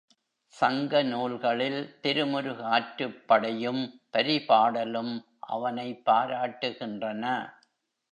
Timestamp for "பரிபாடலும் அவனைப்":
4.13-6.01